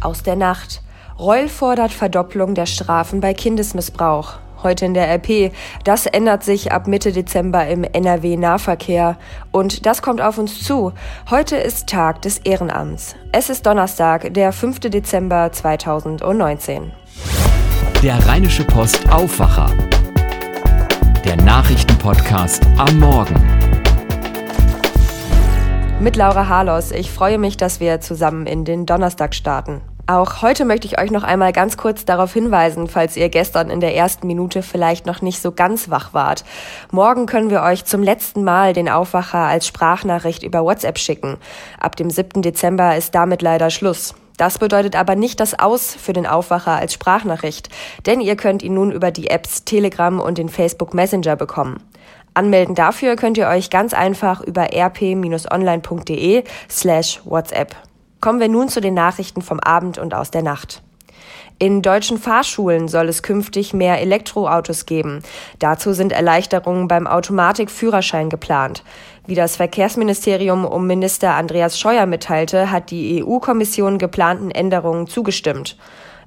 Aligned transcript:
Aus 0.00 0.22
der 0.22 0.36
Nacht. 0.36 0.82
Reul 1.18 1.48
fordert 1.48 1.92
Verdopplung 1.92 2.54
der 2.54 2.66
Strafen 2.66 3.20
bei 3.20 3.32
Kindesmissbrauch. 3.34 4.34
Heute 4.62 4.84
in 4.86 4.94
der 4.94 5.08
RP. 5.08 5.52
Das 5.84 6.06
ändert 6.06 6.42
sich 6.42 6.72
ab 6.72 6.86
Mitte 6.86 7.12
Dezember 7.12 7.66
im 7.66 7.84
NRW-Nahverkehr. 7.84 9.16
Und 9.52 9.86
das 9.86 10.02
kommt 10.02 10.20
auf 10.20 10.38
uns 10.38 10.62
zu. 10.62 10.92
Heute 11.30 11.56
ist 11.56 11.88
Tag 11.88 12.22
des 12.22 12.38
Ehrenamts. 12.38 13.16
Es 13.32 13.50
ist 13.50 13.66
Donnerstag, 13.66 14.32
der 14.34 14.52
5. 14.52 14.80
Dezember 14.80 15.52
2019. 15.52 16.92
Der 18.02 18.26
Rheinische 18.26 18.64
Post 18.64 19.10
Aufwacher. 19.10 19.70
Der 21.24 21.36
Nachrichtenpodcast 21.36 22.66
am 22.76 22.98
Morgen. 22.98 23.65
Mit 25.98 26.14
Laura 26.16 26.48
Harlos. 26.48 26.90
Ich 26.92 27.10
freue 27.10 27.38
mich, 27.38 27.56
dass 27.56 27.80
wir 27.80 28.02
zusammen 28.02 28.46
in 28.46 28.66
den 28.66 28.84
Donnerstag 28.84 29.34
starten. 29.34 29.80
Auch 30.06 30.42
heute 30.42 30.66
möchte 30.66 30.86
ich 30.86 31.00
euch 31.00 31.10
noch 31.10 31.22
einmal 31.22 31.54
ganz 31.54 31.78
kurz 31.78 32.04
darauf 32.04 32.34
hinweisen, 32.34 32.86
falls 32.86 33.16
ihr 33.16 33.30
gestern 33.30 33.70
in 33.70 33.80
der 33.80 33.96
ersten 33.96 34.26
Minute 34.26 34.62
vielleicht 34.62 35.06
noch 35.06 35.22
nicht 35.22 35.40
so 35.40 35.52
ganz 35.52 35.88
wach 35.88 36.12
wart. 36.12 36.44
Morgen 36.92 37.24
können 37.24 37.48
wir 37.48 37.62
euch 37.62 37.86
zum 37.86 38.02
letzten 38.02 38.44
Mal 38.44 38.74
den 38.74 38.90
Aufwacher 38.90 39.38
als 39.38 39.66
Sprachnachricht 39.66 40.42
über 40.42 40.64
WhatsApp 40.64 40.98
schicken. 40.98 41.38
Ab 41.80 41.96
dem 41.96 42.10
7. 42.10 42.42
Dezember 42.42 42.94
ist 42.94 43.14
damit 43.14 43.40
leider 43.40 43.70
Schluss. 43.70 44.14
Das 44.36 44.58
bedeutet 44.58 44.96
aber 44.96 45.16
nicht 45.16 45.40
das 45.40 45.58
Aus 45.58 45.94
für 45.94 46.12
den 46.12 46.26
Aufwacher 46.26 46.72
als 46.72 46.92
Sprachnachricht, 46.92 47.70
denn 48.04 48.20
ihr 48.20 48.36
könnt 48.36 48.62
ihn 48.62 48.74
nun 48.74 48.92
über 48.92 49.10
die 49.10 49.28
Apps 49.30 49.64
Telegram 49.64 50.20
und 50.20 50.36
den 50.36 50.50
Facebook 50.50 50.92
Messenger 50.92 51.36
bekommen. 51.36 51.82
Anmelden 52.36 52.74
dafür 52.74 53.16
könnt 53.16 53.38
ihr 53.38 53.48
euch 53.48 53.70
ganz 53.70 53.94
einfach 53.94 54.40
über 54.40 54.68
rp-online.de 54.72 56.44
slash 56.70 57.20
WhatsApp. 57.24 57.74
Kommen 58.20 58.40
wir 58.40 58.48
nun 58.48 58.68
zu 58.68 58.80
den 58.80 58.94
Nachrichten 58.94 59.42
vom 59.42 59.60
Abend 59.60 59.98
und 59.98 60.14
aus 60.14 60.30
der 60.30 60.42
Nacht. 60.42 60.82
In 61.58 61.80
deutschen 61.80 62.18
Fahrschulen 62.18 62.86
soll 62.86 63.08
es 63.08 63.22
künftig 63.22 63.72
mehr 63.72 64.00
Elektroautos 64.00 64.84
geben. 64.84 65.22
Dazu 65.58 65.94
sind 65.94 66.12
Erleichterungen 66.12 66.86
beim 66.86 67.06
Automatikführerschein 67.06 68.28
geplant. 68.28 68.84
Wie 69.26 69.34
das 69.34 69.56
Verkehrsministerium 69.56 70.66
um 70.66 70.86
Minister 70.86 71.34
Andreas 71.34 71.80
Scheuer 71.80 72.04
mitteilte, 72.04 72.70
hat 72.70 72.90
die 72.90 73.24
EU-Kommission 73.24 73.96
geplanten 73.96 74.50
Änderungen 74.50 75.06
zugestimmt. 75.06 75.78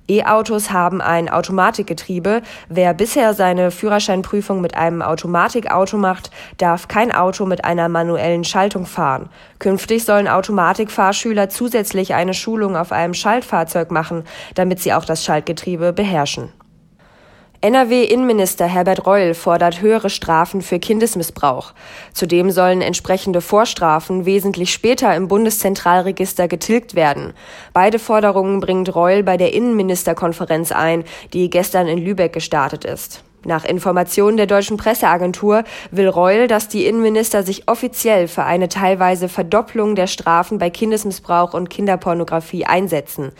E-Autos 0.10 0.72
haben 0.72 1.02
ein 1.02 1.30
Automatikgetriebe. 1.30 2.42
Wer 2.68 2.94
bisher 2.94 3.34
seine 3.34 3.72
Führerscheinprüfung 3.72 4.60
mit 4.60 4.76
einem 4.76 5.02
Automatikauto 5.02 5.98
macht, 5.98 6.32
darf 6.58 6.88
kein 6.88 7.12
Auto 7.12 7.46
mit 7.46 7.64
einer 7.64 7.88
manuellen 7.90 8.44
Schaltung 8.44 8.86
fahren. 8.86 9.30
Künftig 9.60 10.04
sollen 10.06 10.28
Automatikfahrschüler 10.28 11.50
zusätzlich 11.50 12.14
eine 12.14 12.34
Schulung 12.34 12.76
auf 12.76 12.92
einem 12.92 13.14
Schaltfahrzeug 13.14 13.92
machen, 13.92 14.24
damit 14.56 14.80
sie 14.80 14.94
auch 14.94 15.06
das 15.06 15.24
Schaltgetriebe 15.24 15.94
beherrschen. 15.94 16.52
NRW-Innenminister 17.62 18.68
Herbert 18.68 19.06
Reul 19.06 19.34
fordert 19.34 19.82
höhere 19.82 20.10
Strafen 20.10 20.62
für 20.62 20.80
Kindesmissbrauch. 20.80 21.74
Zudem 22.14 22.52
sollen 22.52 22.82
entsprechende 22.82 23.42
Vorstrafen 23.42 24.26
wesentlich 24.26 24.72
später 24.72 25.14
im 25.14 25.28
Bundeszentralregister 25.28 26.48
getilgt 26.48 26.96
werden. 26.96 27.34
Beide 27.74 28.00
Forderungen 28.00 28.62
bringt 28.62 28.96
Reul 28.96 29.24
bei 29.24 29.36
der 29.36 29.54
Innenministerkonferenz 29.54 30.72
ein, 30.72 31.04
die 31.34 31.50
gestern 31.50 31.90
in 31.90 31.98
Lübeck 31.98 32.32
gestartet 32.32 32.86
ist. 32.86 33.26
Nach 33.46 33.64
Informationen 33.64 34.36
der 34.36 34.48
deutschen 34.48 34.76
Presseagentur 34.76 35.64
will 35.92 36.10
Reul, 36.10 36.48
dass 36.48 36.68
die 36.68 36.86
Innenminister 36.86 37.44
sich 37.44 37.70
offiziell 37.70 38.28
für 38.28 38.44
eine 38.44 38.68
teilweise 38.68 39.30
Verdopplung 39.30 39.96
der 39.96 40.08
Strafen 40.08 40.58
bei 40.58 40.70
Kindesmissbrauch 40.70 41.54
und 41.54 41.70
Kinderpornografie 41.70 42.66
einsetzen. 42.66 43.32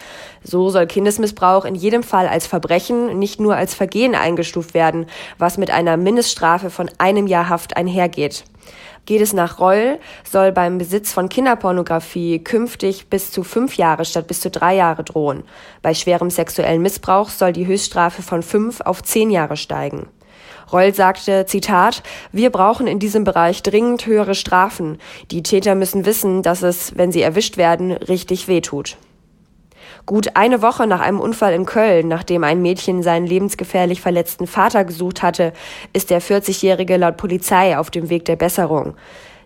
So 0.42 0.70
soll 0.70 0.88
Kindesmissbrauch 0.88 1.66
in 1.66 1.76
jedem 1.76 2.04
Fall 2.04 2.30
als 2.30 2.48
Verbrechen, 2.48 3.20
nicht 3.20 3.42
nur 3.42 3.58
als 3.58 3.74
Vergehen 3.74 4.16
eingestuft 4.16 4.74
werden, 4.74 5.06
was 5.38 5.58
mit 5.58 5.70
einer 5.70 5.98
Mindeststrafe 5.98 6.70
von 6.70 6.90
einem 6.98 7.28
Jahr 7.28 7.50
Haft 7.50 7.76
einhergeht. 7.76 8.46
Geht 9.06 9.22
es 9.22 9.34
nach 9.34 9.60
Reul, 9.60 10.00
soll 10.24 10.52
beim 10.52 10.78
Besitz 10.78 11.12
von 11.12 11.30
Kinderpornografie 11.30 12.40
künftig 12.40 13.10
bis 13.10 13.32
zu 13.32 13.44
fünf 13.44 13.76
Jahre 13.76 14.06
statt 14.06 14.28
bis 14.28 14.42
zu 14.42 14.50
drei 14.50 14.76
Jahre 14.76 15.04
drohen. 15.04 15.44
Bei 15.82 15.94
schwerem 15.94 16.30
sexuellen 16.30 16.82
Missbrauch 16.82 17.30
soll 17.30 17.54
die 17.54 17.66
Höchststrafe 17.68 18.22
von 18.22 18.44
fünf 18.44 18.82
auf 18.82 19.04
zehn 19.04 19.32
Jahre 19.32 19.58
steigen. 19.58 20.08
Reul 20.72 20.94
sagte, 20.94 21.46
Zitat, 21.48 22.04
wir 22.32 22.52
brauchen 22.52 22.86
in 22.86 23.00
diesem 23.00 23.24
Bereich 23.24 23.64
dringend 23.64 24.06
höhere 24.06 24.36
Strafen. 24.36 25.00
Die 25.32 25.42
Täter 25.42 25.74
müssen 25.74 26.06
wissen, 26.06 26.44
dass 26.44 26.62
es, 26.62 26.96
wenn 26.96 27.12
sie 27.12 27.24
erwischt 27.24 27.58
werden, 27.58 27.92
richtig 27.92 28.48
wehtut. 28.48 28.98
Gut 30.06 30.36
eine 30.36 30.62
Woche 30.62 30.88
nach 30.88 31.02
einem 31.02 31.20
Unfall 31.20 31.54
in 31.54 31.66
Köln, 31.66 32.08
nachdem 32.08 32.44
ein 32.44 32.62
Mädchen 32.62 33.04
seinen 33.04 33.28
lebensgefährlich 33.28 34.02
verletzten 34.02 34.48
Vater 34.48 34.86
gesucht 34.86 35.22
hatte, 35.22 35.54
ist 35.94 36.10
der 36.10 36.22
40-Jährige 36.22 36.98
laut 36.98 37.18
Polizei 37.18 37.78
auf 37.78 37.92
dem 37.92 38.10
Weg 38.10 38.26
der 38.26 38.36
Besserung. 38.36 38.96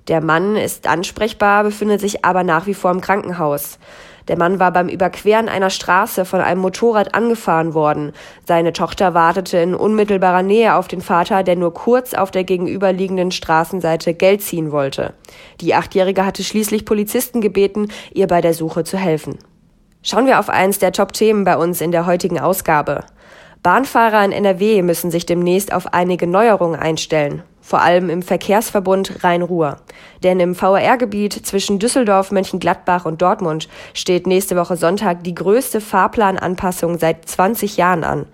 Der 0.07 0.21
Mann 0.21 0.57
ist 0.57 0.87
ansprechbar, 0.87 1.63
befindet 1.63 2.01
sich 2.01 2.25
aber 2.25 2.43
nach 2.43 2.65
wie 2.65 2.73
vor 2.73 2.91
im 2.91 2.99
Krankenhaus. 2.99 3.79
Der 4.27 4.37
Mann 4.37 4.59
war 4.59 4.71
beim 4.71 4.87
Überqueren 4.87 5.49
einer 5.49 5.69
Straße 5.69 6.25
von 6.25 6.41
einem 6.41 6.61
Motorrad 6.61 7.13
angefahren 7.13 7.73
worden. 7.73 8.13
Seine 8.45 8.73
Tochter 8.73 9.13
wartete 9.13 9.57
in 9.57 9.75
unmittelbarer 9.75 10.43
Nähe 10.43 10.75
auf 10.75 10.87
den 10.87 11.01
Vater, 11.01 11.43
der 11.43 11.55
nur 11.55 11.73
kurz 11.73 12.13
auf 12.13 12.31
der 12.31 12.43
gegenüberliegenden 12.43 13.31
Straßenseite 13.31 14.13
Geld 14.13 14.41
ziehen 14.41 14.71
wollte. 14.71 15.13
Die 15.61 15.73
Achtjährige 15.75 16.25
hatte 16.25 16.43
schließlich 16.43 16.85
Polizisten 16.85 17.41
gebeten, 17.41 17.89
ihr 18.13 18.27
bei 18.27 18.41
der 18.41 18.53
Suche 18.53 18.83
zu 18.83 18.97
helfen. 18.97 19.37
Schauen 20.05 20.27
wir 20.27 20.37
auf 20.39 20.49
eins 20.49 20.79
der 20.79 20.91
Top-Themen 20.91 21.45
bei 21.45 21.55
uns 21.55 21.79
in 21.79 21.93
der 21.93 22.05
heutigen 22.05 22.37
Ausgabe. 22.37 23.05
Bahnfahrer 23.63 24.25
in 24.25 24.33
NRW 24.33 24.81
müssen 24.81 25.11
sich 25.11 25.25
demnächst 25.25 25.71
auf 25.71 25.93
einige 25.93 26.27
Neuerungen 26.27 26.77
einstellen, 26.77 27.41
vor 27.61 27.81
allem 27.81 28.09
im 28.09 28.21
Verkehrsverbund 28.21 29.23
Rhein-Ruhr. 29.23 29.77
Denn 30.21 30.41
im 30.41 30.55
VR-Gebiet 30.55 31.45
zwischen 31.45 31.79
Düsseldorf, 31.79 32.31
Mönchengladbach 32.31 33.05
und 33.05 33.21
Dortmund 33.21 33.69
steht 33.93 34.27
nächste 34.27 34.57
Woche 34.57 34.75
Sonntag 34.75 35.23
die 35.23 35.35
größte 35.35 35.79
Fahrplananpassung 35.79 36.99
seit 36.99 37.29
20 37.29 37.77
Jahren 37.77 38.03
an. 38.03 38.25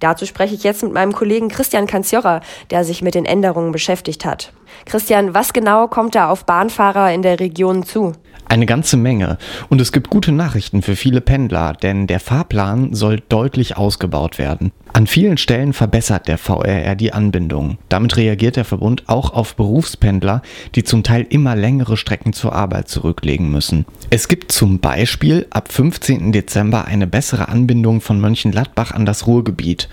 Dazu 0.00 0.26
spreche 0.26 0.56
ich 0.56 0.64
jetzt 0.64 0.82
mit 0.82 0.92
meinem 0.92 1.12
Kollegen 1.12 1.46
Christian 1.46 1.86
Kanzjorra, 1.86 2.40
der 2.72 2.82
sich 2.82 3.00
mit 3.00 3.14
den 3.14 3.26
Änderungen 3.26 3.70
beschäftigt 3.70 4.24
hat. 4.24 4.52
Christian, 4.84 5.34
was 5.34 5.52
genau 5.52 5.88
kommt 5.88 6.14
da 6.14 6.28
auf 6.28 6.44
Bahnfahrer 6.44 7.12
in 7.12 7.22
der 7.22 7.40
Region 7.40 7.84
zu? 7.84 8.12
Eine 8.48 8.66
ganze 8.66 8.96
Menge. 8.96 9.38
Und 9.70 9.80
es 9.80 9.92
gibt 9.92 10.10
gute 10.10 10.30
Nachrichten 10.30 10.82
für 10.82 10.96
viele 10.96 11.22
Pendler, 11.22 11.72
denn 11.72 12.06
der 12.06 12.20
Fahrplan 12.20 12.92
soll 12.92 13.22
deutlich 13.28 13.78
ausgebaut 13.78 14.38
werden. 14.38 14.72
An 14.94 15.06
vielen 15.06 15.38
Stellen 15.38 15.72
verbessert 15.72 16.28
der 16.28 16.36
VRR 16.36 16.94
die 16.96 17.14
Anbindung. 17.14 17.78
Damit 17.88 18.18
reagiert 18.18 18.56
der 18.56 18.66
Verbund 18.66 19.04
auch 19.06 19.32
auf 19.32 19.56
Berufspendler, 19.56 20.42
die 20.74 20.84
zum 20.84 21.02
Teil 21.02 21.26
immer 21.30 21.56
längere 21.56 21.96
Strecken 21.96 22.34
zur 22.34 22.52
Arbeit 22.52 22.88
zurücklegen 22.88 23.50
müssen. 23.50 23.86
Es 24.10 24.28
gibt 24.28 24.52
zum 24.52 24.80
Beispiel 24.80 25.46
ab 25.48 25.72
15. 25.72 26.32
Dezember 26.32 26.84
eine 26.84 27.06
bessere 27.06 27.48
Anbindung 27.48 28.02
von 28.02 28.20
Mönchengladbach 28.20 28.92
an 28.92 29.06
das 29.06 29.26
Ruhrgebiet. 29.26 29.88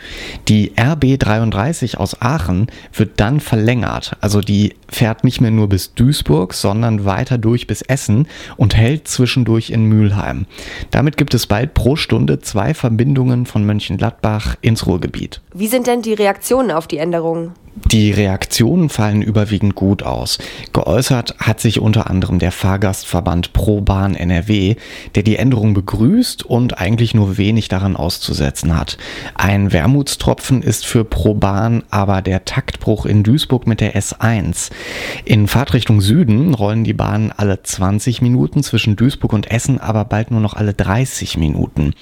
Die 0.49 0.71
RB33 0.71 1.95
aus 1.95 2.21
Aachen 2.21 2.67
wird 2.91 3.21
dann 3.21 3.39
verlängert, 3.39 4.17
also 4.19 4.41
die 4.41 4.68
fährt 4.87 5.23
nicht 5.23 5.41
mehr 5.41 5.51
nur 5.51 5.69
bis 5.69 5.93
Duisburg, 5.93 6.53
sondern 6.53 7.05
weiter 7.05 7.37
durch 7.37 7.67
bis 7.67 7.81
Essen 7.81 8.27
und 8.57 8.75
hält 8.75 9.07
zwischendurch 9.07 9.69
in 9.69 9.85
Mülheim. 9.85 10.45
Damit 10.91 11.17
gibt 11.17 11.33
es 11.33 11.47
bald 11.47 11.73
pro 11.73 11.95
Stunde 11.95 12.39
zwei 12.39 12.73
Verbindungen 12.73 13.45
von 13.45 13.65
Mönchengladbach 13.65 14.55
ins 14.61 14.85
Ruhrgebiet. 14.85 15.41
Wie 15.53 15.67
sind 15.67 15.87
denn 15.87 16.01
die 16.01 16.13
Reaktionen 16.13 16.71
auf 16.71 16.87
die 16.87 16.97
Änderungen? 16.97 17.53
Die 17.85 18.11
Reaktionen 18.11 18.89
fallen 18.89 19.21
überwiegend 19.21 19.73
gut 19.73 20.03
aus. 20.03 20.37
Geäußert 20.73 21.35
hat 21.39 21.59
sich 21.59 21.79
unter 21.79 22.09
anderem 22.09 22.37
der 22.37 22.51
Fahrgastverband 22.51 23.53
ProBahn 23.53 24.15
NRW, 24.15 24.75
der 25.15 25.23
die 25.23 25.37
Änderung 25.37 25.73
begrüßt 25.73 26.45
und 26.45 26.77
eigentlich 26.79 27.13
nur 27.15 27.37
wenig 27.37 27.67
daran 27.67 27.95
auszusetzen 27.95 28.77
hat. 28.77 28.97
Ein 29.33 29.71
Wermutstropfen 29.71 30.61
ist 30.61 30.85
für 30.85 31.03
ProBahn 31.03 31.83
aber 31.89 32.21
der 32.21 32.45
Taktbruch 32.45 33.05
in 33.05 33.23
Duisburg 33.23 33.65
mit 33.65 33.81
der 33.81 33.95
S1. 33.95 34.58
In 35.25 35.47
Fahrtrichtung 35.47 36.01
Süden 36.01 36.53
rollen 36.53 36.83
die 36.83 36.93
Bahnen 36.93 37.31
alle 37.35 37.63
20 37.63 38.21
Minuten, 38.21 38.63
zwischen 38.63 38.95
Duisburg 38.95 39.33
und 39.33 39.51
Essen 39.51 39.79
aber 39.79 40.05
bald 40.05 40.31
nur 40.31 40.41
noch 40.41 40.53
alle 40.53 40.73
30 40.73 41.37
Minuten. 41.37 41.93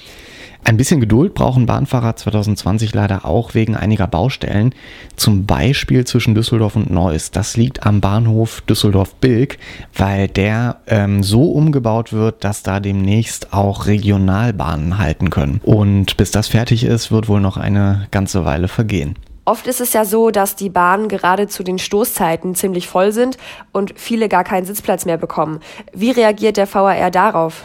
Ein 0.67 0.75
bisschen 0.75 0.99
Geduld 0.99 1.33
brauchen 1.33 1.65
Bahnfahrer 1.65 2.17
2020 2.17 2.93
leider 2.93 3.23
auch 3.25 3.53
wegen 3.53 3.77
einiger 3.77 4.05
Baustellen, 4.05 4.75
zum 5.15 5.45
Beispiel 5.45 6.03
zwischen 6.03 6.35
Düsseldorf 6.35 6.75
und 6.75 6.89
Neuss. 6.89 7.31
Das 7.31 7.55
liegt 7.55 7.85
am 7.85 8.01
Bahnhof 8.01 8.59
Düsseldorf-Bilk, 8.61 9.59
weil 9.95 10.27
der 10.27 10.81
ähm, 10.87 11.23
so 11.23 11.51
umgebaut 11.51 12.11
wird, 12.11 12.43
dass 12.43 12.63
da 12.63 12.81
demnächst 12.81 13.53
auch 13.53 13.85
Regionalbahnen 13.85 14.97
halten 14.97 15.29
können. 15.29 15.61
Und 15.63 16.17
bis 16.17 16.31
das 16.31 16.49
fertig 16.49 16.83
ist, 16.83 17.11
wird 17.11 17.29
wohl 17.29 17.39
noch 17.39 17.55
eine 17.55 18.07
ganze 18.11 18.43
Weile 18.43 18.67
vergehen. 18.67 19.15
Oft 19.47 19.65
ist 19.67 19.79
es 19.79 19.93
ja 19.93 20.03
so, 20.03 20.29
dass 20.29 20.57
die 20.57 20.69
Bahnen 20.69 21.07
gerade 21.07 21.47
zu 21.47 21.63
den 21.63 21.79
Stoßzeiten 21.79 22.53
ziemlich 22.53 22.89
voll 22.89 23.13
sind 23.13 23.37
und 23.71 23.97
viele 23.97 24.27
gar 24.27 24.43
keinen 24.43 24.65
Sitzplatz 24.65 25.05
mehr 25.05 25.15
bekommen. 25.15 25.61
Wie 25.93 26.11
reagiert 26.11 26.57
der 26.57 26.67
VAR 26.67 27.11
darauf? 27.11 27.63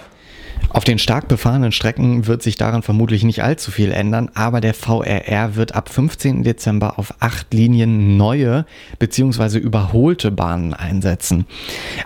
Auf 0.71 0.85
den 0.85 0.99
stark 0.99 1.29
befahrenen 1.29 1.73
Strecken 1.73 2.27
wird 2.27 2.43
sich 2.43 2.57
daran 2.57 2.83
vermutlich 2.83 3.25
nicht 3.25 3.43
allzu 3.43 3.71
viel 3.71 3.93
ändern, 3.93 4.31
aber 4.35 4.61
der 4.61 4.75
VRR 4.75 5.55
wird 5.55 5.75
ab 5.75 5.89
15. 5.89 6.43
Dezember 6.43 6.99
auf 6.99 7.15
acht 7.21 7.53
Linien 7.53 8.17
neue 8.17 8.65
bzw. 8.99 9.59
überholte 9.59 10.31
Bahnen 10.31 10.73
einsetzen. 10.73 11.47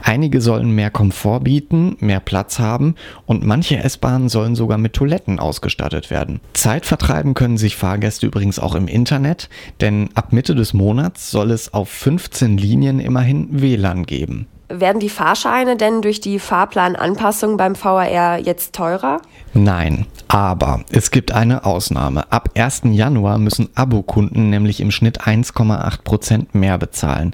Einige 0.02 0.40
sollen 0.40 0.70
mehr 0.70 0.90
Komfort 0.90 1.40
bieten, 1.40 1.96
mehr 2.00 2.20
Platz 2.20 2.58
haben 2.58 2.96
und 3.24 3.44
manche 3.44 3.76
S-Bahnen 3.76 4.28
sollen 4.28 4.56
sogar 4.56 4.78
mit 4.78 4.94
Toiletten 4.94 5.38
ausgestattet 5.38 6.10
werden. 6.10 6.40
Zeit 6.52 6.86
vertreiben 6.86 7.34
können 7.34 7.58
sich 7.58 7.76
Fahrgäste 7.76 8.26
übrigens 8.26 8.58
auch 8.58 8.74
im 8.74 8.88
Internet, 8.88 9.48
denn 9.80 10.08
ab 10.14 10.32
Mitte 10.32 10.54
des 10.54 10.74
Monats 10.74 11.30
soll 11.30 11.50
es 11.50 11.72
auf 11.72 11.88
15 11.88 12.58
Linien 12.58 13.00
immerhin 13.00 13.48
WLAN 13.60 14.06
geben. 14.06 14.46
Werden 14.68 14.98
die 14.98 15.08
Fahrscheine 15.08 15.76
denn 15.76 16.02
durch 16.02 16.20
die 16.20 16.40
Fahrplananpassung 16.40 17.56
beim 17.56 17.76
VRR 17.76 18.38
jetzt 18.38 18.74
teurer? 18.74 19.22
Nein, 19.54 20.06
aber 20.26 20.84
es 20.90 21.12
gibt 21.12 21.30
eine 21.30 21.64
Ausnahme. 21.64 22.32
Ab 22.32 22.50
1. 22.56 22.82
Januar 22.90 23.38
müssen 23.38 23.68
Abokunden 23.76 24.50
nämlich 24.50 24.80
im 24.80 24.90
Schnitt 24.90 25.22
1,8 25.22 26.02
Prozent 26.02 26.54
mehr 26.56 26.78
bezahlen. 26.78 27.32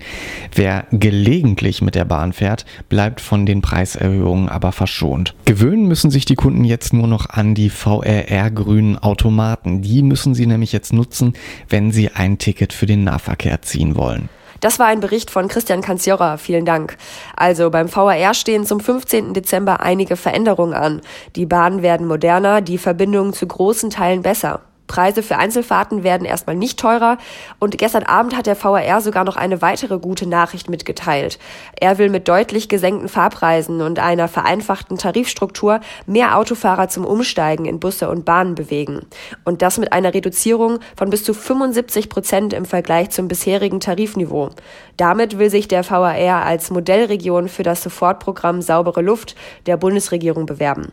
Wer 0.55 0.84
gelegentlich 0.90 1.81
mit 1.81 1.94
der 1.94 2.05
Bahn 2.05 2.34
fährt, 2.34 2.67
bleibt 2.90 3.23
von 3.23 3.46
den 3.46 3.62
Preiserhöhungen 3.62 4.50
aber 4.50 4.73
verschont. 4.73 5.34
Gewöhnen 5.46 5.88
müssen 5.88 6.11
sich 6.11 6.26
die 6.26 6.34
Kunden 6.34 6.64
jetzt 6.64 6.93
nur 6.93 7.06
noch 7.06 7.31
an 7.31 7.55
die 7.55 7.70
VRR-grünen 7.70 8.99
Automaten. 8.99 9.81
Die 9.81 10.02
müssen 10.02 10.34
sie 10.34 10.46
nämlich 10.46 10.73
jetzt 10.73 10.93
nutzen, 10.93 11.32
wenn 11.70 11.93
sie 11.93 12.11
ein 12.11 12.37
Ticket 12.37 12.75
für 12.75 12.87
den 12.87 13.05
Nahverkehr 13.05 13.62
ziehen 13.62 13.96
wollen. 13.96 14.29
Das 14.62 14.79
war 14.79 14.87
ein 14.87 15.00
Bericht 15.00 15.32
von 15.32 15.49
Christian 15.49 15.81
Kanziora. 15.82 16.37
Vielen 16.37 16.64
Dank. 16.64 16.97
Also 17.37 17.69
beim 17.69 17.93
VAR 17.93 18.32
stehen 18.32 18.64
zum 18.64 18.79
15. 18.79 19.35
Dezember 19.35 19.81
einige 19.81 20.14
Veränderungen 20.14 20.73
an. 20.73 21.00
Die 21.35 21.47
Bahnen 21.47 21.82
werden 21.82 22.06
moderner, 22.06 22.61
die 22.61 22.79
Verbindungen 22.79 23.32
zu 23.32 23.44
großen 23.44 23.91
Teilen 23.91 24.23
besser. 24.23 24.61
Preise 24.93 25.23
für 25.23 25.39
Einzelfahrten 25.39 26.03
werden 26.03 26.27
erstmal 26.27 26.55
nicht 26.55 26.79
teurer 26.79 27.17
und 27.59 27.79
gestern 27.79 28.03
Abend 28.03 28.37
hat 28.37 28.44
der 28.44 28.56
VRR 28.56 29.00
sogar 29.00 29.25
noch 29.25 29.37
eine 29.37 29.62
weitere 29.62 29.99
gute 29.99 30.29
Nachricht 30.29 30.69
mitgeteilt. 30.69 31.39
Er 31.81 31.97
will 31.97 32.11
mit 32.11 32.29
deutlich 32.29 32.69
gesenkten 32.69 33.09
Fahrpreisen 33.09 33.81
und 33.81 33.99
einer 33.99 34.29
vereinfachten 34.29 34.99
Tarifstruktur 34.99 35.81
mehr 36.05 36.37
Autofahrer 36.37 36.89
zum 36.89 37.06
Umsteigen 37.06 37.65
in 37.65 37.81
Busse 37.81 38.11
und 38.11 38.27
Bahnen 38.27 38.55
bewegen. 38.55 39.06
Und 39.44 39.62
das 39.62 39.79
mit 39.79 39.94
einer 39.94 40.12
Reduzierung 40.12 40.79
von 40.94 41.09
bis 41.09 41.25
zu 41.25 41.33
75 41.33 42.11
Prozent 42.11 42.53
im 42.53 42.67
Vergleich 42.67 43.09
zum 43.09 43.29
bisherigen 43.29 43.81
Tarifniveau. 43.81 44.50
Damit 44.99 45.39
will 45.39 45.49
sich 45.49 45.69
der 45.69 45.85
VRR 45.85 46.44
als 46.44 46.71
Modellregion 46.71 47.49
für 47.49 47.62
das 47.62 47.83
Sofortprogramm 47.83 48.61
Saubere 48.61 49.00
Luft 49.00 49.37
der 49.65 49.79
Bundesregierung 49.79 50.44
bewerben. 50.44 50.93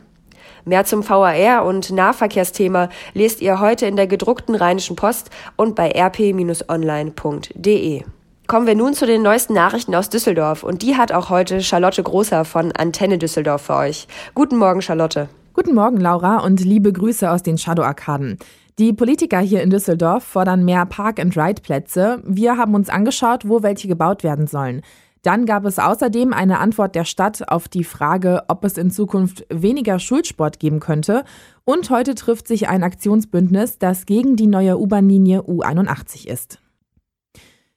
Mehr 0.64 0.84
zum 0.84 1.08
VAR 1.08 1.64
und 1.64 1.90
Nahverkehrsthema 1.90 2.88
lest 3.14 3.40
ihr 3.40 3.60
heute 3.60 3.86
in 3.86 3.96
der 3.96 4.06
gedruckten 4.06 4.54
Rheinischen 4.54 4.96
Post 4.96 5.30
und 5.56 5.74
bei 5.74 5.90
rp-online.de. 5.90 6.42
Kommen 8.46 8.66
wir 8.66 8.74
nun 8.74 8.94
zu 8.94 9.06
den 9.06 9.22
neuesten 9.22 9.54
Nachrichten 9.54 9.94
aus 9.94 10.08
Düsseldorf 10.08 10.64
und 10.64 10.82
die 10.82 10.96
hat 10.96 11.12
auch 11.12 11.30
heute 11.30 11.62
Charlotte 11.62 12.02
Großer 12.02 12.44
von 12.44 12.72
Antenne 12.72 13.16
Düsseldorf 13.16 13.62
für 13.62 13.76
euch. 13.76 14.08
Guten 14.34 14.56
Morgen, 14.58 14.82
Charlotte. 14.82 15.28
Guten 15.52 15.74
Morgen, 15.74 15.98
Laura, 15.98 16.38
und 16.38 16.60
liebe 16.60 16.92
Grüße 16.92 17.30
aus 17.30 17.42
den 17.42 17.58
Shadow-Arkaden. 17.58 18.38
Die 18.80 18.92
Politiker 18.92 19.40
hier 19.40 19.62
in 19.62 19.70
Düsseldorf 19.70 20.24
fordern 20.24 20.64
mehr 20.64 20.86
Park-and-Ride-Plätze. 20.86 22.22
Wir 22.24 22.56
haben 22.56 22.74
uns 22.74 22.88
angeschaut, 22.88 23.46
wo 23.46 23.62
welche 23.62 23.88
gebaut 23.88 24.24
werden 24.24 24.46
sollen. 24.46 24.82
Dann 25.22 25.44
gab 25.44 25.66
es 25.66 25.78
außerdem 25.78 26.32
eine 26.32 26.58
Antwort 26.58 26.94
der 26.94 27.04
Stadt 27.04 27.48
auf 27.48 27.68
die 27.68 27.84
Frage, 27.84 28.44
ob 28.48 28.64
es 28.64 28.78
in 28.78 28.90
Zukunft 28.90 29.46
weniger 29.50 29.98
Schulsport 29.98 30.58
geben 30.58 30.80
könnte. 30.80 31.24
Und 31.64 31.90
heute 31.90 32.14
trifft 32.14 32.48
sich 32.48 32.68
ein 32.68 32.82
Aktionsbündnis, 32.82 33.78
das 33.78 34.06
gegen 34.06 34.36
die 34.36 34.46
neue 34.46 34.78
U-Bahn-Linie 34.78 35.42
U81 35.42 36.26
ist. 36.26 36.58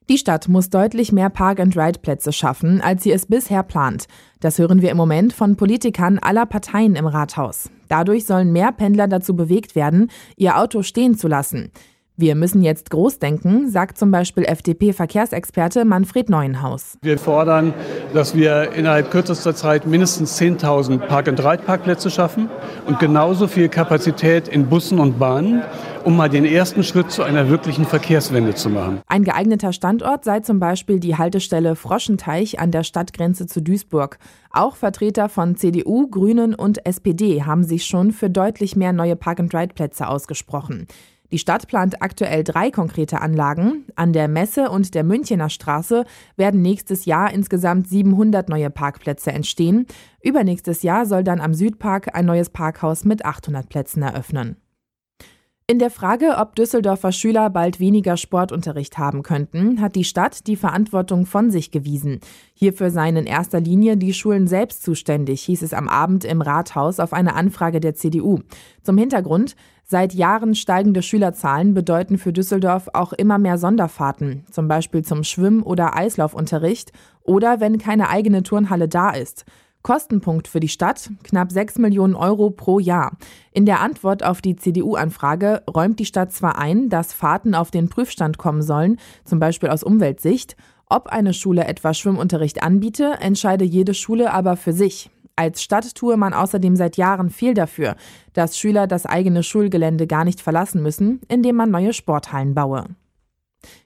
Die 0.10 0.18
Stadt 0.18 0.50
muss 0.50 0.70
deutlich 0.70 1.14
mehr 1.14 1.30
Park-and-Ride-Plätze 1.30 2.34
schaffen, 2.34 2.82
als 2.82 3.04
sie 3.04 3.12
es 3.12 3.26
bisher 3.26 3.64
plant. 3.64 4.08
Das 4.42 4.60
hören 4.60 4.82
wir 4.82 4.92
im 4.92 4.98
Moment 4.98 5.32
von 5.32 5.56
Politikern 5.56 6.20
aller 6.20 6.46
Parteien 6.46 6.96
im 6.96 7.08
Rathaus. 7.08 7.70
Dadurch 7.88 8.26
sollen 8.26 8.52
mehr 8.52 8.74
Pendler 8.74 9.08
dazu 9.08 9.36
bewegt 9.36 9.76
werden, 9.76 10.10
ihr 10.36 10.58
Auto 10.58 10.82
stehen 10.82 11.18
zu 11.18 11.30
lassen. 11.30 11.72
Wir 12.16 12.36
müssen 12.36 12.62
jetzt 12.62 12.92
groß 12.92 13.18
denken, 13.18 13.72
sagt 13.72 13.98
zum 13.98 14.12
Beispiel 14.12 14.46
FDP-Verkehrsexperte 14.46 15.84
Manfred 15.84 16.30
Neuenhaus. 16.30 17.00
Wir 17.02 17.18
fordern, 17.18 17.74
dass 18.14 18.36
wir 18.36 18.72
innerhalb 18.74 19.10
kürzester 19.10 19.56
Zeit 19.56 19.88
mindestens 19.88 20.40
10.000 20.40 21.00
Park-and-Ride-Parkplätze 21.00 22.12
schaffen 22.12 22.52
und 22.86 23.00
genauso 23.00 23.48
viel 23.48 23.68
Kapazität 23.68 24.48
in 24.48 24.68
Bussen 24.68 25.00
und 25.00 25.18
Bahnen, 25.18 25.64
um 26.04 26.16
mal 26.16 26.30
den 26.30 26.46
ersten 26.46 26.84
Schritt 26.84 27.10
zu 27.10 27.24
einer 27.24 27.50
wirklichen 27.50 27.86
Verkehrswende 27.86 28.54
zu 28.54 28.70
machen. 28.70 29.02
Ein 29.08 29.24
geeigneter 29.24 29.74
Standort 29.74 30.24
sei 30.24 30.42
zum 30.42 30.60
Beispiel 30.60 31.00
die 31.00 31.18
Haltestelle 31.18 31.76
Froschenteich 31.76 32.60
an 32.60 32.70
der 32.70 32.84
Stadtgrenze 32.84 33.48
zu 33.48 33.60
Duisburg. 33.60 34.20
Auch 34.52 34.76
Vertreter 34.76 35.30
von 35.30 35.56
CDU, 35.56 36.08
Grünen 36.08 36.54
und 36.54 36.86
SPD 36.86 37.42
haben 37.42 37.64
sich 37.64 37.86
schon 37.86 38.12
für 38.12 38.30
deutlich 38.30 38.76
mehr 38.76 38.94
neue 38.94 39.16
Park-and-Ride-Plätze 39.16 40.08
ausgesprochen. 40.08 40.86
Die 41.34 41.40
Stadt 41.40 41.68
plant 41.68 42.00
aktuell 42.04 42.44
drei 42.44 42.70
konkrete 42.70 43.20
Anlagen. 43.20 43.86
An 43.96 44.14
der 44.14 44.28
Messe 44.28 44.70
und 44.70 44.94
der 44.94 45.04
Münchener 45.04 45.50
Straße 45.50 46.06
werden 46.36 46.62
nächstes 46.62 47.06
Jahr 47.06 47.34
insgesamt 47.34 47.88
700 47.88 48.50
neue 48.50 48.70
Parkplätze 48.70 49.32
entstehen. 49.32 49.88
Übernächstes 50.22 50.84
Jahr 50.84 51.08
soll 51.08 51.24
dann 51.24 51.42
am 51.42 51.56
Südpark 51.56 52.16
ein 52.16 52.28
neues 52.28 52.52
Parkhaus 52.52 53.04
mit 53.04 53.26
800 53.26 53.68
Plätzen 53.68 54.04
eröffnen. 54.04 54.58
In 55.66 55.80
der 55.80 55.90
Frage, 55.90 56.36
ob 56.38 56.56
Düsseldorfer 56.56 57.14
Schüler 57.14 57.50
bald 57.50 57.80
weniger 57.80 58.18
Sportunterricht 58.18 58.98
haben 58.98 59.24
könnten, 59.24 59.82
hat 59.82 59.96
die 59.96 60.04
Stadt 60.04 60.46
die 60.46 60.58
Verantwortung 60.58 61.26
von 61.26 61.52
sich 61.52 61.72
gewiesen. 61.72 62.20
Hierfür 62.54 62.92
seien 62.92 63.16
in 63.16 63.26
erster 63.26 63.62
Linie 63.62 63.96
die 63.96 64.14
Schulen 64.14 64.46
selbst 64.46 64.84
zuständig, 64.84 65.42
hieß 65.42 65.62
es 65.62 65.74
am 65.74 65.88
Abend 65.88 66.26
im 66.26 66.42
Rathaus 66.42 67.00
auf 67.00 67.14
eine 67.14 67.34
Anfrage 67.34 67.80
der 67.80 67.96
CDU. 67.96 68.42
Zum 68.84 68.98
Hintergrund, 68.98 69.56
Seit 69.86 70.14
Jahren 70.14 70.56
steigende 70.56 71.02
Schülerzahlen 71.02 71.74
bedeuten 71.74 72.18
für 72.18 72.32
Düsseldorf 72.32 72.90
auch 72.94 73.14
immer 73.14 73.38
mehr 73.38 73.58
Sonderfahrten, 73.58 74.46
zum 74.50 74.68
Beispiel 74.68 75.04
zum 75.04 75.24
Schwimm- 75.24 75.64
oder 75.64 75.96
Eislaufunterricht 75.96 76.92
oder 77.22 77.60
wenn 77.60 77.78
keine 77.78 78.10
eigene 78.10 78.44
Turnhalle 78.44 78.88
da 78.88 79.12
ist. 79.12 79.46
Kostenpunkt 79.84 80.48
für 80.48 80.62
die 80.62 80.70
Stadt 80.70 81.12
knapp 81.24 81.52
6 81.52 81.78
Millionen 81.78 82.16
Euro 82.16 82.50
pro 82.50 82.80
Jahr. 82.80 83.18
In 83.52 83.66
der 83.66 83.82
Antwort 83.82 84.24
auf 84.24 84.42
die 84.42 84.56
CDU-Anfrage 84.56 85.62
räumt 85.70 86.00
die 86.00 86.06
Stadt 86.06 86.32
zwar 86.32 86.58
ein, 86.58 86.88
dass 86.88 87.12
Fahrten 87.12 87.54
auf 87.54 87.70
den 87.70 87.90
Prüfstand 87.90 88.38
kommen 88.38 88.62
sollen, 88.62 88.98
zum 89.26 89.40
Beispiel 89.40 89.70
aus 89.70 89.84
Umweltsicht. 89.84 90.56
Ob 90.88 91.08
eine 91.08 91.34
Schule 91.34 91.66
etwa 91.66 91.94
Schwimmunterricht 91.94 92.64
anbiete, 92.64 93.16
entscheide 93.20 93.66
jede 93.66 93.94
Schule 93.94 94.32
aber 94.32 94.56
für 94.56 94.72
sich. 94.72 95.10
Als 95.36 95.64
Stadt 95.64 95.96
tue 95.96 96.16
man 96.16 96.34
außerdem 96.34 96.76
seit 96.76 96.96
Jahren 96.98 97.32
viel 97.32 97.56
dafür, 97.56 97.96
dass 98.34 98.58
Schüler 98.58 98.86
das 98.86 99.06
eigene 99.06 99.42
Schulgelände 99.42 100.06
gar 100.06 100.26
nicht 100.26 100.42
verlassen 100.42 100.84
müssen, 100.84 101.22
indem 101.28 101.56
man 101.56 101.72
neue 101.72 101.94
Sporthallen 101.94 102.54
baue. 102.54 102.86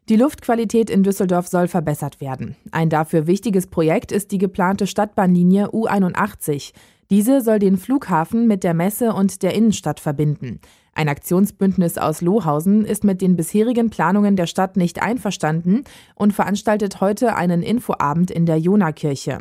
Die 0.10 0.16
Luftqualität 0.16 0.90
in 0.90 1.04
Düsseldorf 1.04 1.48
soll 1.48 1.68
verbessert 1.68 2.20
werden. 2.20 2.56
Ein 2.72 2.90
dafür 2.90 3.28
wichtiges 3.28 3.68
Projekt 3.68 4.12
ist 4.12 4.32
die 4.32 4.40
geplante 4.40 4.88
Stadtbahnlinie 4.88 5.70
U81. 5.70 6.74
Diese 7.10 7.42
soll 7.42 7.60
den 7.60 7.78
Flughafen 7.78 8.48
mit 8.48 8.64
der 8.64 8.74
Messe 8.74 9.14
und 9.14 9.42
der 9.44 9.54
Innenstadt 9.54 10.00
verbinden. 10.00 10.60
Ein 10.94 11.10
Aktionsbündnis 11.10 11.98
aus 11.98 12.22
Lohausen 12.22 12.84
ist 12.84 13.04
mit 13.04 13.22
den 13.22 13.36
bisherigen 13.36 13.90
Planungen 13.90 14.36
der 14.36 14.48
Stadt 14.48 14.76
nicht 14.76 15.02
einverstanden 15.02 15.84
und 16.16 16.34
veranstaltet 16.34 17.00
heute 17.00 17.36
einen 17.36 17.62
Infoabend 17.62 18.32
in 18.32 18.46
der 18.46 18.58
Jonakirche. 18.58 19.38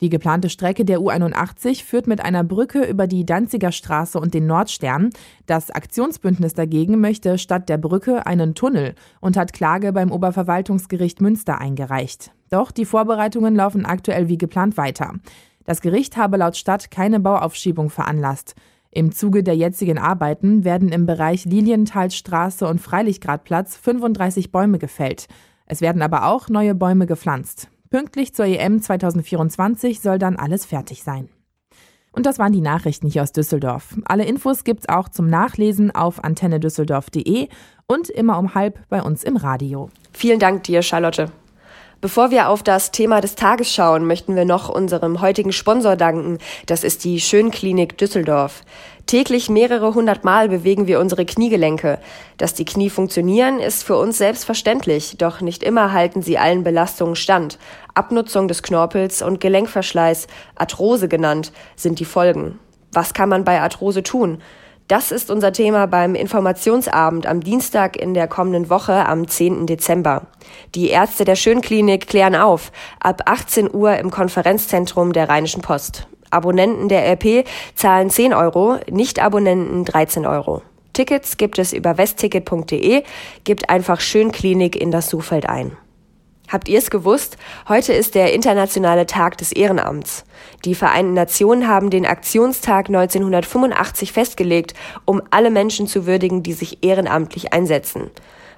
Die 0.00 0.10
geplante 0.10 0.48
Strecke 0.48 0.84
der 0.84 1.00
U81 1.00 1.84
führt 1.84 2.06
mit 2.06 2.24
einer 2.24 2.44
Brücke 2.44 2.84
über 2.84 3.06
die 3.06 3.26
Danziger 3.26 3.72
Straße 3.72 4.18
und 4.20 4.32
den 4.32 4.46
Nordstern. 4.46 5.10
Das 5.46 5.70
Aktionsbündnis 5.70 6.54
dagegen 6.54 7.00
möchte 7.00 7.36
statt 7.38 7.68
der 7.68 7.78
Brücke 7.78 8.26
einen 8.26 8.54
Tunnel 8.54 8.94
und 9.20 9.36
hat 9.36 9.52
Klage 9.52 9.92
beim 9.92 10.12
Oberverwaltungsgericht 10.12 11.20
Münster 11.20 11.60
eingereicht. 11.60 12.30
Doch 12.50 12.70
die 12.70 12.84
Vorbereitungen 12.84 13.56
laufen 13.56 13.84
aktuell 13.84 14.28
wie 14.28 14.38
geplant 14.38 14.76
weiter. 14.76 15.14
Das 15.64 15.80
Gericht 15.80 16.16
habe 16.16 16.36
laut 16.36 16.56
Stadt 16.56 16.90
keine 16.90 17.20
Bauaufschiebung 17.20 17.90
veranlasst. 17.90 18.54
Im 18.90 19.12
Zuge 19.12 19.42
der 19.42 19.54
jetzigen 19.54 19.98
Arbeiten 19.98 20.64
werden 20.64 20.90
im 20.90 21.04
Bereich 21.04 21.44
Lilienthalstraße 21.44 22.66
und 22.66 22.80
Freilichgradplatz 22.80 23.76
35 23.76 24.50
Bäume 24.50 24.78
gefällt. 24.78 25.26
Es 25.66 25.82
werden 25.82 26.00
aber 26.00 26.26
auch 26.26 26.48
neue 26.48 26.74
Bäume 26.74 27.06
gepflanzt. 27.06 27.68
Pünktlich 27.90 28.34
zur 28.34 28.44
EM 28.44 28.82
2024 28.82 30.00
soll 30.00 30.18
dann 30.18 30.36
alles 30.36 30.66
fertig 30.66 31.02
sein. 31.02 31.28
Und 32.12 32.26
das 32.26 32.38
waren 32.38 32.52
die 32.52 32.60
Nachrichten 32.60 33.08
hier 33.08 33.22
aus 33.22 33.32
Düsseldorf. 33.32 33.96
Alle 34.04 34.24
Infos 34.24 34.64
gibt's 34.64 34.88
auch 34.88 35.08
zum 35.08 35.28
Nachlesen 35.28 35.90
auf 35.90 36.22
antennedüsseldorf.de 36.22 37.48
und 37.86 38.10
immer 38.10 38.38
um 38.38 38.54
halb 38.54 38.80
bei 38.88 39.02
uns 39.02 39.24
im 39.24 39.36
Radio. 39.36 39.88
Vielen 40.12 40.38
Dank 40.38 40.64
dir, 40.64 40.82
Charlotte. 40.82 41.30
Bevor 42.00 42.30
wir 42.30 42.48
auf 42.48 42.62
das 42.62 42.92
Thema 42.92 43.20
des 43.20 43.34
Tages 43.34 43.72
schauen, 43.72 44.06
möchten 44.06 44.36
wir 44.36 44.44
noch 44.44 44.68
unserem 44.68 45.20
heutigen 45.20 45.50
Sponsor 45.50 45.96
danken. 45.96 46.38
Das 46.66 46.84
ist 46.84 47.04
die 47.04 47.20
Schönklinik 47.20 47.98
Düsseldorf. 47.98 48.62
Täglich 49.08 49.48
mehrere 49.48 49.94
hundert 49.94 50.24
Mal 50.24 50.50
bewegen 50.50 50.86
wir 50.86 51.00
unsere 51.00 51.24
Kniegelenke. 51.24 51.98
Dass 52.36 52.52
die 52.52 52.66
Knie 52.66 52.90
funktionieren, 52.90 53.58
ist 53.58 53.82
für 53.82 53.96
uns 53.96 54.18
selbstverständlich, 54.18 55.16
doch 55.16 55.40
nicht 55.40 55.62
immer 55.62 55.94
halten 55.94 56.20
sie 56.20 56.36
allen 56.36 56.62
Belastungen 56.62 57.16
stand. 57.16 57.58
Abnutzung 57.94 58.48
des 58.48 58.62
Knorpels 58.62 59.22
und 59.22 59.40
Gelenkverschleiß, 59.40 60.26
Arthrose 60.56 61.08
genannt, 61.08 61.52
sind 61.74 62.00
die 62.00 62.04
Folgen. 62.04 62.58
Was 62.92 63.14
kann 63.14 63.30
man 63.30 63.44
bei 63.44 63.62
Arthrose 63.62 64.02
tun? 64.02 64.42
Das 64.88 65.10
ist 65.10 65.30
unser 65.30 65.54
Thema 65.54 65.86
beim 65.86 66.14
Informationsabend 66.14 67.26
am 67.26 67.40
Dienstag 67.40 67.96
in 67.96 68.12
der 68.12 68.28
kommenden 68.28 68.68
Woche 68.68 69.06
am 69.06 69.26
10. 69.26 69.66
Dezember. 69.66 70.26
Die 70.74 70.90
Ärzte 70.90 71.24
der 71.24 71.36
Schönklinik 71.36 72.08
klären 72.08 72.36
auf. 72.36 72.72
Ab 73.00 73.22
18 73.24 73.72
Uhr 73.74 73.96
im 73.96 74.10
Konferenzzentrum 74.10 75.14
der 75.14 75.30
Rheinischen 75.30 75.62
Post. 75.62 76.08
Abonnenten 76.30 76.88
der 76.88 77.06
RP 77.12 77.46
zahlen 77.74 78.10
10 78.10 78.34
Euro, 78.34 78.78
Nicht-Abonnenten 78.90 79.84
13 79.84 80.26
Euro. 80.26 80.62
Tickets 80.92 81.36
gibt 81.36 81.58
es 81.58 81.72
über 81.72 81.96
westticket.de, 81.96 83.02
gibt 83.44 83.70
einfach 83.70 84.00
Schönklinik 84.00 84.74
in 84.74 84.90
das 84.90 85.08
Suchfeld 85.08 85.48
ein. 85.48 85.76
Habt 86.48 86.68
ihr 86.68 86.78
es 86.78 86.90
gewusst? 86.90 87.36
Heute 87.68 87.92
ist 87.92 88.14
der 88.14 88.32
internationale 88.32 89.04
Tag 89.04 89.36
des 89.36 89.52
Ehrenamts. 89.52 90.24
Die 90.64 90.74
Vereinten 90.74 91.12
Nationen 91.12 91.68
haben 91.68 91.90
den 91.90 92.06
Aktionstag 92.06 92.88
1985 92.88 94.12
festgelegt, 94.12 94.72
um 95.04 95.20
alle 95.30 95.50
Menschen 95.50 95.86
zu 95.86 96.06
würdigen, 96.06 96.42
die 96.42 96.54
sich 96.54 96.82
ehrenamtlich 96.82 97.52
einsetzen. 97.52 98.10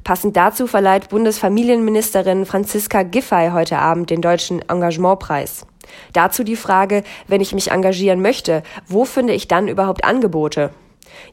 Passend 0.04 0.36
dazu 0.36 0.66
verleiht 0.66 1.08
Bundesfamilienministerin 1.10 2.46
Franziska 2.46 3.02
Giffey 3.02 3.50
heute 3.52 3.78
Abend 3.78 4.08
den 4.08 4.22
Deutschen 4.22 4.62
Engagementpreis. 4.66 5.66
Dazu 6.12 6.44
die 6.44 6.56
Frage, 6.56 7.02
wenn 7.26 7.40
ich 7.40 7.52
mich 7.52 7.70
engagieren 7.70 8.20
möchte, 8.20 8.62
wo 8.86 9.04
finde 9.04 9.32
ich 9.32 9.48
dann 9.48 9.68
überhaupt 9.68 10.04
Angebote? 10.04 10.70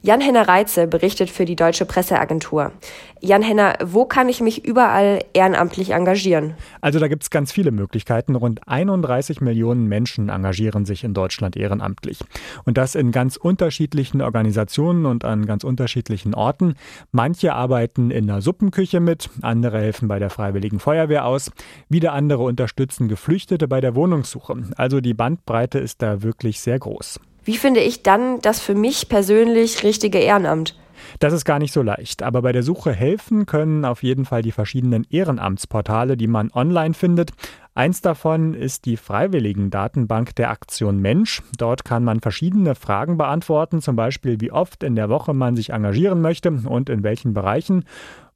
Jan-Henner 0.02 0.48
Reitze 0.48 0.86
berichtet 0.86 1.30
für 1.30 1.44
die 1.44 1.56
Deutsche 1.56 1.84
Presseagentur. 1.84 2.72
Jan-Henner, 3.20 3.78
wo 3.84 4.04
kann 4.04 4.28
ich 4.28 4.40
mich 4.40 4.64
überall 4.64 5.20
ehrenamtlich 5.32 5.90
engagieren? 5.90 6.54
Also 6.80 6.98
da 7.00 7.08
gibt 7.08 7.24
es 7.24 7.30
ganz 7.30 7.50
viele 7.50 7.72
Möglichkeiten. 7.72 8.36
Rund 8.36 8.66
31 8.68 9.40
Millionen 9.40 9.88
Menschen 9.88 10.28
engagieren 10.28 10.84
sich 10.84 11.02
in 11.02 11.14
Deutschland 11.14 11.56
ehrenamtlich. 11.56 12.20
Und 12.64 12.78
das 12.78 12.94
in 12.94 13.10
ganz 13.10 13.36
unterschiedlichen 13.36 14.22
Organisationen 14.22 15.06
und 15.06 15.24
an 15.24 15.46
ganz 15.46 15.64
unterschiedlichen 15.64 16.34
Orten. 16.34 16.74
Manche 17.10 17.54
arbeiten 17.54 18.10
in 18.10 18.26
der 18.26 18.40
Suppenküche 18.40 19.00
mit, 19.00 19.30
andere 19.42 19.80
helfen 19.80 20.06
bei 20.06 20.18
der 20.18 20.30
Freiwilligen 20.30 20.78
Feuerwehr 20.78 21.24
aus, 21.24 21.50
wieder 21.88 22.12
andere 22.12 22.44
unterstützen 22.44 23.08
Geflüchtete 23.08 23.66
bei 23.66 23.80
der 23.80 23.94
Wohnungssuche. 23.94 24.56
Also 24.76 25.00
die 25.00 25.14
Bandbreite 25.14 25.78
ist 25.78 26.02
da 26.02 26.22
wirklich 26.22 26.60
sehr 26.60 26.78
groß. 26.78 27.20
Wie 27.48 27.56
finde 27.56 27.80
ich 27.80 28.02
dann 28.02 28.42
das 28.42 28.60
für 28.60 28.74
mich 28.74 29.08
persönlich 29.08 29.82
richtige 29.82 30.18
Ehrenamt? 30.18 30.76
Das 31.18 31.32
ist 31.32 31.46
gar 31.46 31.58
nicht 31.58 31.72
so 31.72 31.80
leicht, 31.80 32.22
aber 32.22 32.42
bei 32.42 32.52
der 32.52 32.62
Suche 32.62 32.92
helfen 32.92 33.46
können 33.46 33.86
auf 33.86 34.02
jeden 34.02 34.26
Fall 34.26 34.42
die 34.42 34.52
verschiedenen 34.52 35.06
Ehrenamtsportale, 35.08 36.18
die 36.18 36.26
man 36.26 36.50
online 36.52 36.92
findet. 36.92 37.30
Eins 37.74 38.02
davon 38.02 38.52
ist 38.52 38.84
die 38.84 38.98
Freiwilligen-Datenbank 38.98 40.36
der 40.36 40.50
Aktion 40.50 41.00
Mensch. 41.00 41.42
Dort 41.56 41.86
kann 41.86 42.04
man 42.04 42.20
verschiedene 42.20 42.74
Fragen 42.74 43.16
beantworten, 43.16 43.80
zum 43.80 43.96
Beispiel 43.96 44.42
wie 44.42 44.52
oft 44.52 44.82
in 44.82 44.94
der 44.94 45.08
Woche 45.08 45.32
man 45.32 45.56
sich 45.56 45.70
engagieren 45.70 46.20
möchte 46.20 46.50
und 46.50 46.90
in 46.90 47.02
welchen 47.02 47.32
Bereichen 47.32 47.86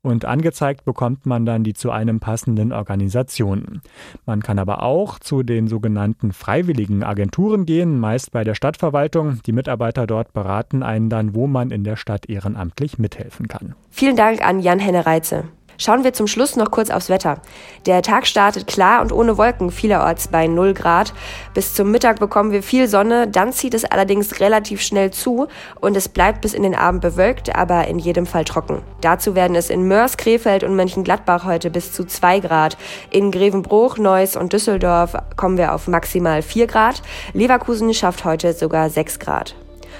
und 0.03 0.25
angezeigt 0.25 0.85
bekommt 0.85 1.27
man 1.27 1.47
dann 1.47 1.65
die 1.65 1.75
zu 1.75 1.91
einem 1.91 2.21
passenden 2.21 2.73
Organisationen. 2.73 3.83
Man 4.27 4.43
kann 4.43 4.59
aber 4.59 4.83
auch 4.83 5.19
zu 5.19 5.43
den 5.43 5.69
sogenannten 5.69 6.33
freiwilligen 6.33 7.05
Agenturen 7.05 7.67
gehen, 7.67 7.99
meist 7.99 8.33
bei 8.33 8.45
der 8.45 8.55
Stadtverwaltung. 8.55 9.41
Die 9.47 9.53
Mitarbeiter 9.53 10.07
dort 10.07 10.33
beraten 10.33 10.83
einen 10.83 11.09
dann, 11.09 11.35
wo 11.35 11.47
man 11.47 11.71
in 11.71 11.85
der 11.85 11.97
Stadt 11.97 12.29
ehrenamtlich 12.29 12.99
mithelfen 12.99 13.49
kann. 13.49 13.75
Vielen 13.91 14.17
Dank 14.17 14.45
an 14.45 14.61
Jan 14.61 14.81
Henne 14.81 15.07
Reitze. 15.07 15.45
Schauen 15.79 16.05
wir 16.05 16.13
zum 16.13 16.27
Schluss 16.27 16.57
noch 16.57 16.71
kurz 16.71 16.91
aufs 16.91 17.09
Wetter. 17.09 17.41
Der 17.87 18.03
Tag 18.03 18.27
startet 18.27 18.67
klar 18.67 19.03
und 19.03 19.13
ohne 19.13 19.39
Wolken, 19.39 19.71
vielerorts 19.71 20.29
bei 20.29 20.47
0 20.47 20.75
Grad. 20.75 21.13
Bis 21.55 21.75
zum 21.75 21.91
Mittag 21.91 22.21
bekommen 22.21 22.53
wir 22.53 22.63
viel 22.63 22.89
Sonne, 22.89 23.29
dann 23.29 23.53
zieht 23.53 23.75
es 23.75 23.85
allerdings 23.85 24.41
relativ 24.41 24.81
schnell 24.81 25.11
zu 25.11 25.49
und 25.81 25.97
es 25.97 26.09
bleibt 26.09 26.41
bis 26.41 26.55
in 26.55 26.63
den 26.63 26.75
Abend 26.75 27.01
bewölkt, 27.01 27.55
aber 27.57 27.89
in 27.89 27.99
jedem 27.99 28.27
Fall 28.27 28.45
trocken. 28.45 28.83
Dazu 29.01 29.35
werden 29.35 29.57
es 29.57 29.71
in 29.71 29.89
Mörs, 29.89 30.17
Krefeld 30.17 30.65
und 30.65 30.77
Mönchengladbach 30.77 31.45
heute 31.45 31.71
bis 31.71 31.93
zu 31.93 32.05
2 32.05 32.41
Grad. 32.41 32.77
In 33.11 33.31
Grevenbruch, 33.31 33.99
Neuss 33.99 34.37
und 34.37 34.53
Düsseldorf 34.53 35.17
kommen 35.37 35.59
wir 35.59 35.75
auf 35.75 35.89
maximal 35.89 36.43
4 36.43 36.67
Grad. 36.67 37.03
Leverkusen 37.33 37.93
schafft 37.95 38.25
heute 38.25 38.53
sogar 38.53 38.91
6 38.91 39.19
Grad. 39.19 39.55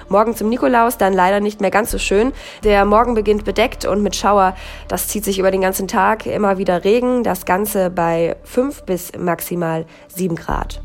Morgen 0.09 0.37
zum 0.37 0.49
Nikolaus 0.49 0.99
dann 0.99 1.13
leider 1.13 1.41
nicht 1.41 1.61
mehr 1.61 1.71
ganz 1.71 1.91
so 1.91 1.99
schön. 1.99 2.33
Der 2.65 2.85
Morgen 2.85 3.15
beginnt 3.15 3.45
bedeckt 3.45 3.85
und 3.85 4.03
mit 4.03 4.17
Schauer. 4.17 4.55
Das 4.89 5.09
zieht 5.09 5.25
sich 5.25 5.39
über 5.39 5.51
den 5.51 5.61
ganzen 5.61 5.89
Tag. 5.89 6.27
Immer 6.27 6.59
wieder 6.59 6.85
Regen. 6.85 7.23
Das 7.23 7.45
Ganze 7.45 7.91
bei 7.91 8.37
5 8.45 8.83
bis 8.83 9.13
maximal 9.19 9.87
7 10.09 10.37
Grad. 10.37 10.81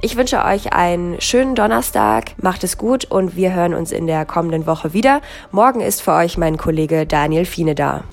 Ich 0.00 0.16
wünsche 0.16 0.44
euch 0.44 0.72
einen 0.72 1.20
schönen 1.20 1.54
Donnerstag. 1.54 2.32
Macht 2.42 2.64
es 2.64 2.76
gut 2.76 3.04
und 3.04 3.36
wir 3.36 3.54
hören 3.54 3.74
uns 3.74 3.92
in 3.92 4.06
der 4.06 4.26
kommenden 4.26 4.66
Woche 4.66 4.92
wieder. 4.92 5.20
Morgen 5.50 5.80
ist 5.80 6.02
für 6.02 6.12
euch 6.12 6.36
mein 6.36 6.56
Kollege 6.56 7.06
Daniel 7.06 7.44
Fiene 7.44 7.74
da. 7.74 8.04